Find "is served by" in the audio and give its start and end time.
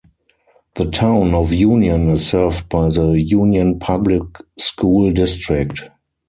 2.09-2.89